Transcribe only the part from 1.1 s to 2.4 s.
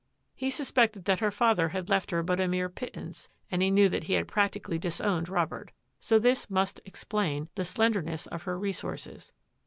her father had left her but